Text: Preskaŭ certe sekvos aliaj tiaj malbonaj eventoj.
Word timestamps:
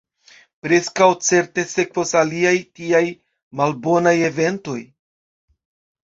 Preskaŭ 0.65 1.07
certe 1.25 1.65
sekvos 1.73 2.13
aliaj 2.21 2.53
tiaj 2.79 3.01
malbonaj 3.59 4.15
eventoj. 4.31 4.79